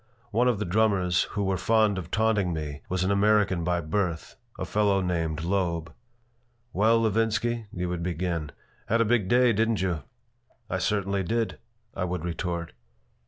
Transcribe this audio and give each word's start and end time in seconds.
One 0.31 0.47
of 0.47 0.57
the 0.57 0.65
drummers 0.65 1.25
who 1.37 1.43
were 1.43 1.57
fond 1.59 1.99
of 1.99 2.09
taunting 2.09 2.53
me 2.53 2.81
was 2.89 3.03
an 3.03 3.11
American 3.11 3.63
by 3.63 3.81
birth, 3.81 4.35
a 4.57 4.65
fellow 4.65 4.99
named 4.99 5.43
Loeb 5.43 5.93
"Well, 6.73 6.99
Levinsky," 7.01 7.67
he 7.71 7.85
would 7.85 8.01
begin. 8.01 8.51
"Had 8.87 8.99
a 8.99 9.05
big 9.05 9.27
day, 9.27 9.53
didn't 9.53 9.83
you?" 9.83 10.01
"I 10.71 10.79
certainly 10.79 11.21
did," 11.21 11.59
I 11.93 12.05
would 12.05 12.25
retort. 12.25 12.73